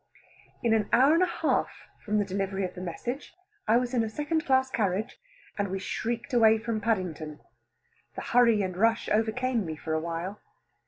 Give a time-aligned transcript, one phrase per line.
[0.63, 1.69] In an hour and a half
[2.03, 3.35] from the delivery of the message,
[3.67, 5.19] I was in a second class carriage,
[5.59, 7.39] and we shrieked away from Paddington.
[8.15, 10.41] The hurry and rush overcame me for a while.